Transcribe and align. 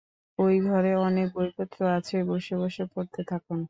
ঐ 0.39 0.45
ঘরে 0.65 0.91
অনেক 0.99 1.27
বইপত্র 1.35 1.79
আছে, 1.97 2.15
বসে-বসে 2.29 2.83
পড়তে 2.93 3.21
থাকুন। 3.23 3.59